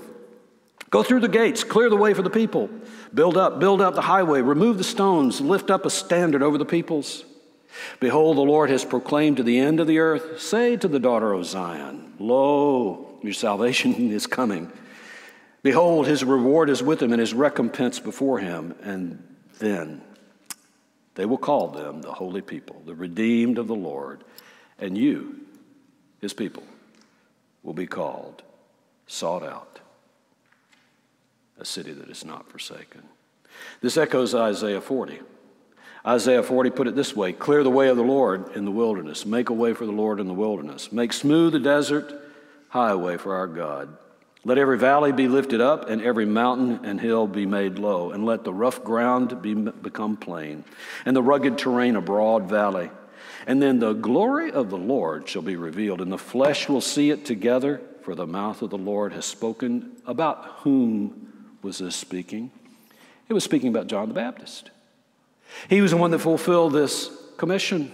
[0.90, 2.70] Go through the gates, clear the way for the people.
[3.14, 6.66] Build up, build up the highway, remove the stones, lift up a standard over the
[6.66, 7.26] peoples.
[8.00, 11.34] Behold, the Lord has proclaimed to the end of the earth, say to the daughter
[11.34, 14.72] of Zion, Lo, your salvation is coming.
[15.64, 18.76] Behold, his reward is with him and his recompense before him.
[18.84, 19.22] And
[19.60, 20.02] then
[21.16, 24.24] they will call them the holy people, the redeemed of the Lord.
[24.78, 25.42] And you,
[26.22, 26.64] his people,
[27.64, 28.44] will be called
[29.08, 29.80] sought out,
[31.60, 33.04] a city that is not forsaken.
[33.82, 35.20] This echoes Isaiah 40.
[36.06, 39.26] Isaiah 40 put it this way Clear the way of the Lord in the wilderness,
[39.26, 42.14] make a way for the Lord in the wilderness, make smooth the desert
[42.70, 43.98] highway for our God.
[44.44, 48.26] Let every valley be lifted up, and every mountain and hill be made low, and
[48.26, 50.64] let the rough ground be, become plain,
[51.04, 52.92] and the rugged terrain a broad valley.
[53.48, 57.10] And then the glory of the Lord shall be revealed, and the flesh will see
[57.10, 59.96] it together, for the mouth of the Lord has spoken.
[60.06, 62.52] About whom was this speaking?
[63.28, 64.70] It was speaking about John the Baptist.
[65.70, 67.92] He was the one that fulfilled this commission.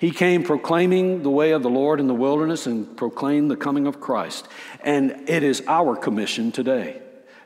[0.00, 3.86] He came proclaiming the way of the Lord in the wilderness and proclaimed the coming
[3.86, 4.48] of Christ.
[4.82, 7.00] And it is our commission today.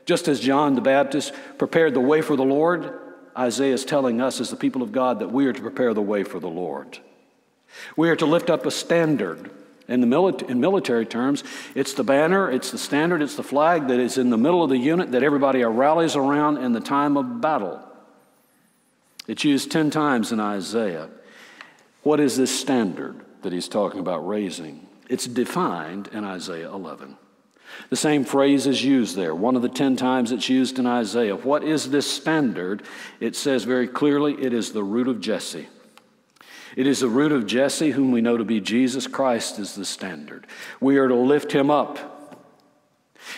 [0.05, 2.91] Just as John the Baptist prepared the way for the Lord,
[3.37, 6.01] Isaiah is telling us as the people of God that we are to prepare the
[6.01, 6.97] way for the Lord.
[7.95, 9.51] We are to lift up a standard.
[9.89, 13.87] In, the mili- in military terms, it's the banner, it's the standard, it's the flag
[13.87, 17.17] that is in the middle of the unit that everybody rallies around in the time
[17.17, 17.81] of battle.
[19.27, 21.09] It's used 10 times in Isaiah.
[22.03, 24.87] What is this standard that he's talking about raising?
[25.09, 27.17] It's defined in Isaiah 11.
[27.89, 31.35] The same phrase is used there, one of the 10 times it's used in Isaiah.
[31.35, 32.83] What is this standard?
[33.19, 35.67] It says very clearly it is the root of Jesse.
[36.79, 39.83] It is the root of Jesse, whom we know to be Jesus Christ, is the
[39.83, 40.47] standard.
[40.79, 42.19] We are to lift him up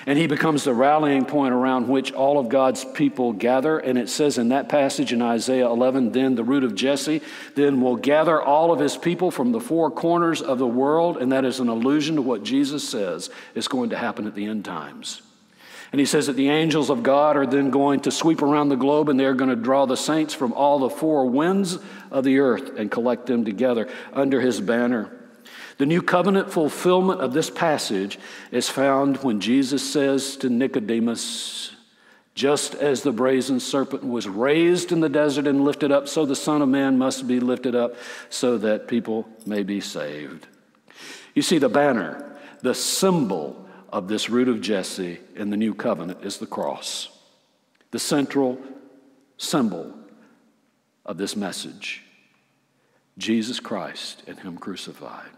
[0.05, 3.79] and he becomes the rallying point around which all of God's people gather.
[3.79, 7.21] And it says in that passage in Isaiah 11, then the root of Jesse,
[7.55, 11.17] then will gather all of his people from the four corners of the world.
[11.17, 14.45] And that is an allusion to what Jesus says is going to happen at the
[14.45, 15.23] end times.
[15.91, 18.77] And he says that the angels of God are then going to sweep around the
[18.77, 21.79] globe and they're going to draw the saints from all the four winds
[22.11, 25.11] of the earth and collect them together under his banner.
[25.77, 28.19] The new covenant fulfillment of this passage
[28.51, 31.71] is found when Jesus says to Nicodemus,
[32.35, 36.35] Just as the brazen serpent was raised in the desert and lifted up, so the
[36.35, 37.95] Son of Man must be lifted up
[38.29, 40.45] so that people may be saved.
[41.33, 46.23] You see, the banner, the symbol of this root of Jesse in the new covenant
[46.23, 47.09] is the cross,
[47.91, 48.59] the central
[49.37, 49.93] symbol
[51.11, 52.01] of this message
[53.17, 55.29] Jesus Christ and Him crucified.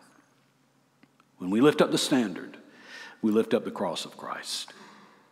[1.39, 2.55] When we lift up the standard,
[3.23, 4.71] we lift up the cross of Christ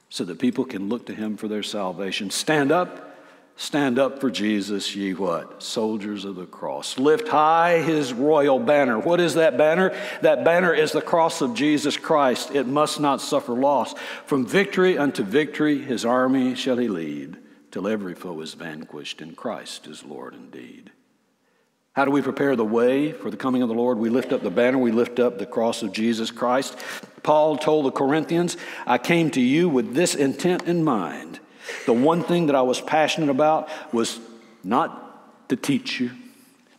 [0.10, 2.32] so that people can look to him for their salvation.
[2.32, 3.16] Stand up,
[3.56, 5.62] stand up for Jesus, ye what?
[5.62, 6.98] Soldiers of the cross.
[6.98, 9.00] Lift high his royal banner.
[9.00, 9.96] What is that banner?
[10.22, 12.52] That banner is the cross of Jesus Christ.
[12.54, 13.94] It must not suffer loss.
[14.26, 17.38] From victory unto victory, his army shall he lead,
[17.72, 20.92] till every foe is vanquished, and Christ is Lord indeed.
[21.94, 23.98] How do we prepare the way for the coming of the Lord?
[23.98, 26.78] We lift up the banner, we lift up the cross of Jesus Christ.
[27.24, 31.40] Paul told the Corinthians, I came to you with this intent in mind.
[31.86, 34.20] The one thing that I was passionate about was
[34.64, 36.12] not to teach you.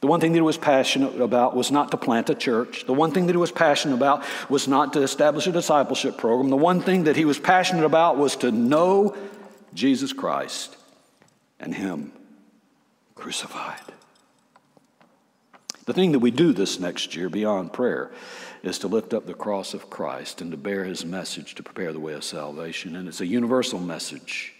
[0.00, 2.86] The one thing that he was passionate about was not to plant a church.
[2.86, 6.50] The one thing that he was passionate about was not to establish a discipleship program.
[6.50, 9.16] The one thing that he was passionate about was to know
[9.74, 10.76] Jesus Christ
[11.62, 12.12] and him
[13.14, 13.80] crucified.
[15.84, 18.10] The thing that we do this next year beyond prayer
[18.62, 21.92] is to lift up the cross of Christ and to bear his message to prepare
[21.92, 22.94] the way of salvation.
[22.94, 24.54] And it's a universal message.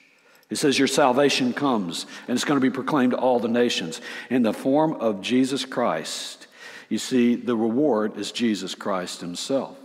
[0.51, 4.01] It says, Your salvation comes, and it's going to be proclaimed to all the nations
[4.31, 6.49] in the form of Jesus Christ.
[6.89, 9.77] You see, the reward is Jesus Christ himself.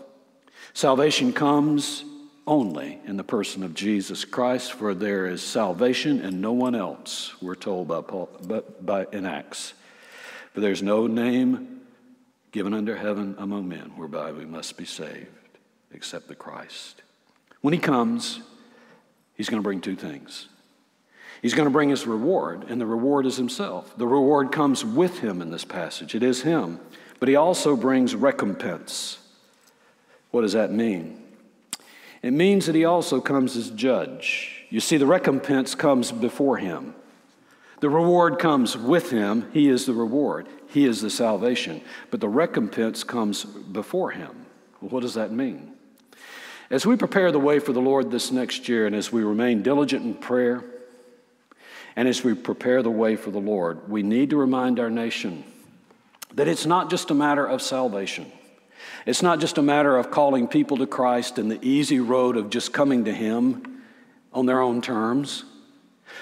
[0.74, 2.04] Salvation comes
[2.48, 7.36] only in the person of Jesus Christ, for there is salvation in no one else,
[7.42, 9.74] we're told by Paul, but by, in Acts.
[10.54, 11.82] For there's no name
[12.52, 15.28] given under heaven among men whereby we must be saved
[15.92, 17.04] except the Christ.
[17.62, 18.40] When he comes,
[19.36, 20.48] he's going to bring two things.
[21.42, 23.96] He's going to bring his reward, and the reward is himself.
[23.98, 26.80] The reward comes with him in this passage, it is him.
[27.20, 29.20] But he also brings recompense.
[30.32, 31.27] What does that mean?
[32.22, 34.66] It means that he also comes as judge.
[34.70, 36.96] You see, the recompense comes before him.
[37.80, 39.50] The reward comes with him.
[39.54, 41.82] He is the reward, he is the salvation.
[42.12, 44.46] But the recompense comes before him.
[44.82, 45.74] Well, what does that mean?
[46.70, 49.62] As we prepare the way for the Lord this next year, and as we remain
[49.64, 50.64] diligent in prayer,
[51.96, 55.44] and as we prepare the way for the Lord, we need to remind our nation
[56.34, 58.32] that it's not just a matter of salvation.
[59.08, 62.50] It's not just a matter of calling people to Christ and the easy road of
[62.50, 63.82] just coming to Him
[64.34, 65.46] on their own terms.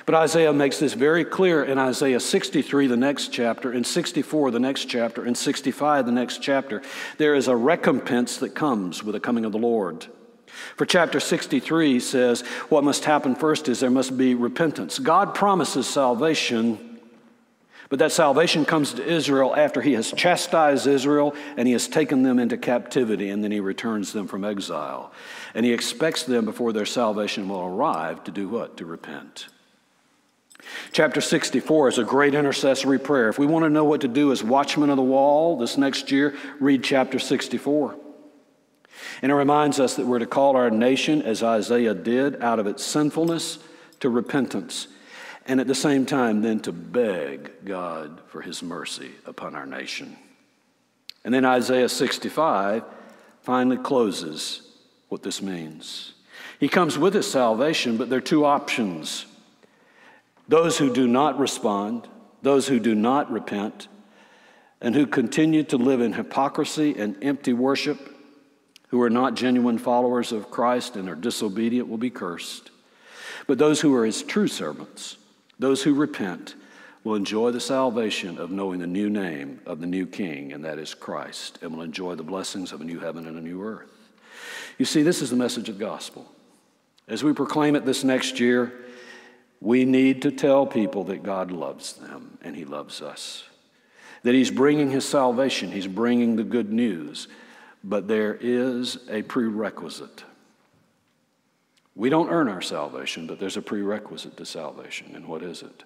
[0.05, 4.59] But Isaiah makes this very clear in Isaiah 63, the next chapter, in 64, the
[4.59, 6.83] next chapter, in 65, the next chapter.
[7.17, 10.05] There is a recompense that comes with the coming of the Lord.
[10.75, 14.99] For chapter 63 says, What must happen first is there must be repentance.
[14.99, 16.94] God promises salvation,
[17.89, 22.23] But that salvation comes to Israel after he has chastised Israel and he has taken
[22.23, 25.11] them into captivity and then he returns them from exile.
[25.53, 28.77] And he expects them before their salvation will arrive to do what?
[28.77, 29.47] To repent.
[30.91, 33.29] Chapter 64 is a great intercessory prayer.
[33.29, 36.11] If we want to know what to do as watchmen of the wall this next
[36.11, 37.95] year, read chapter 64.
[39.21, 42.65] And it reminds us that we're to call our nation, as Isaiah did, out of
[42.65, 43.59] its sinfulness
[43.99, 44.87] to repentance
[45.45, 50.17] and at the same time, then to beg God for his mercy upon our nation.
[51.23, 52.83] And then Isaiah 65
[53.41, 54.61] finally closes
[55.09, 56.13] what this means.
[56.59, 59.25] He comes with his salvation, but there are two options
[60.47, 62.07] those who do not respond,
[62.43, 63.87] those who do not repent,
[64.79, 67.97] and who continue to live in hypocrisy and empty worship,
[68.89, 72.69] who are not genuine followers of Christ and are disobedient, will be cursed.
[73.47, 75.17] But those who are his true servants,
[75.59, 76.55] those who repent
[77.03, 80.79] will enjoy the salvation of knowing the new name of the new King, and that
[80.79, 83.89] is Christ, and will enjoy the blessings of a new heaven and a new earth.
[84.77, 86.29] You see, this is the message of gospel.
[87.07, 88.73] As we proclaim it this next year,
[89.61, 93.43] we need to tell people that God loves them and He loves us.
[94.23, 97.27] That He's bringing His salvation, He's bringing the good news,
[97.83, 100.23] but there is a prerequisite.
[101.95, 105.15] We don't earn our salvation, but there's a prerequisite to salvation.
[105.15, 105.83] And what is it?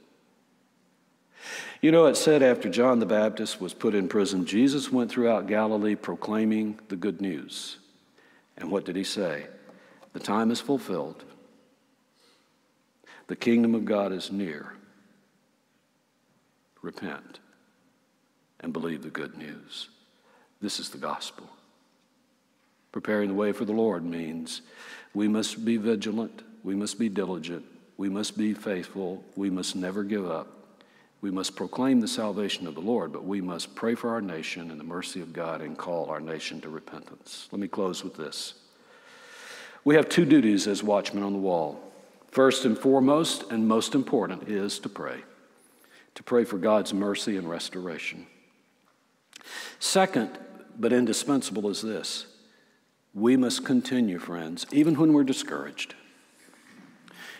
[1.81, 5.47] You know, it said after John the Baptist was put in prison, Jesus went throughout
[5.47, 7.77] Galilee proclaiming the good news.
[8.57, 9.47] And what did he say?
[10.13, 11.23] The time is fulfilled.
[13.27, 14.73] The kingdom of God is near.
[16.81, 17.39] Repent
[18.59, 19.89] and believe the good news.
[20.61, 21.47] This is the gospel.
[22.91, 24.61] Preparing the way for the Lord means
[25.13, 27.65] we must be vigilant, we must be diligent,
[27.97, 30.59] we must be faithful, we must never give up.
[31.21, 34.71] We must proclaim the salvation of the Lord, but we must pray for our nation
[34.71, 37.49] and the mercy of God and call our nation to repentance.
[37.51, 38.53] Let me close with this.
[39.83, 41.81] We have two duties as watchmen on the wall.
[42.31, 45.23] First and foremost, and most important, is to pray,
[46.15, 48.27] to pray for God's mercy and restoration.
[49.79, 50.29] Second,
[50.77, 52.27] but indispensable, is this
[53.13, 55.95] we must continue, friends, even when we're discouraged.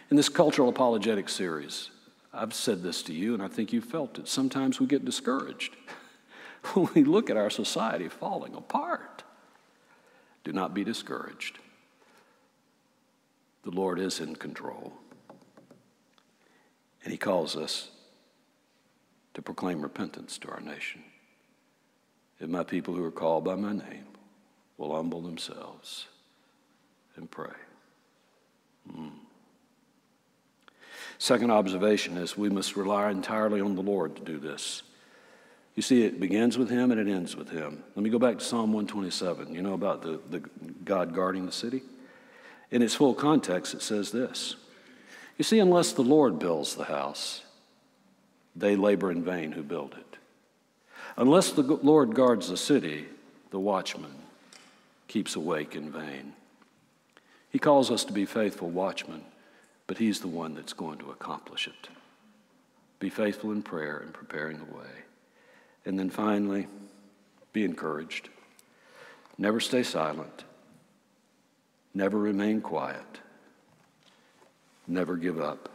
[0.10, 1.92] In this cultural apologetic series,
[2.34, 4.28] I've said this to you, and I think you've felt it.
[4.28, 5.76] Sometimes we get discouraged
[6.74, 9.24] when we look at our society falling apart.
[10.44, 11.60] Do not be discouraged.
[13.64, 14.94] The Lord is in control,
[17.04, 17.90] and He calls us
[19.36, 21.04] to proclaim repentance to our nation.
[22.40, 24.09] If my people who are called by my name
[24.80, 26.08] will humble themselves
[27.18, 27.52] and pray.
[28.92, 29.12] Mm.
[31.20, 34.82] Second observation is we must rely entirely on the Lord to do this.
[35.76, 37.84] You see, it begins with Him and it ends with Him.
[37.96, 39.54] Let me go back to Psalm 127.
[39.54, 40.40] You know about the, the
[40.86, 41.82] God guarding the city?
[42.72, 44.56] In its full context, it says this
[45.38, 47.44] You see, unless the Lord builds the house,
[48.56, 50.18] they labor in vain who build it.
[51.18, 53.08] Unless the Lord guards the city,
[53.52, 54.14] the watchman
[55.10, 56.34] keeps awake in vain.
[57.50, 59.24] He calls us to be faithful watchmen,
[59.88, 61.90] but He's the one that's going to accomplish it.
[63.00, 65.04] Be faithful in prayer and preparing the way.
[65.86, 66.68] And then finally,
[67.52, 68.30] be encouraged.
[69.38, 70.44] Never stay silent.
[71.94, 73.20] Never remain quiet.
[74.88, 75.70] Never give up.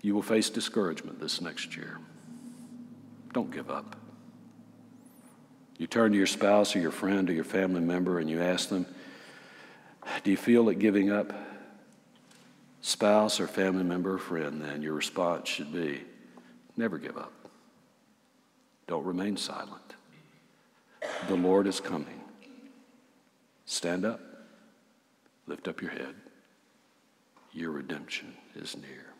[0.00, 1.98] You will face discouragement this next year.
[3.32, 3.96] Don't give up.
[5.76, 8.68] You turn to your spouse or your friend or your family member and you ask
[8.68, 8.86] them,
[10.22, 11.32] Do you feel like giving up?
[12.80, 16.02] Spouse or family member or friend, then your response should be,
[16.76, 17.32] Never give up.
[18.86, 19.94] Don't remain silent.
[21.28, 22.20] The Lord is coming.
[23.64, 24.20] Stand up,
[25.46, 26.14] lift up your head.
[27.52, 29.13] Your redemption is near.